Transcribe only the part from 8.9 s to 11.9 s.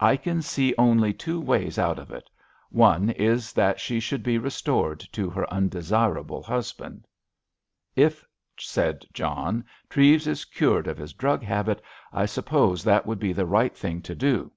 John, "Treves is cured of his drug habit,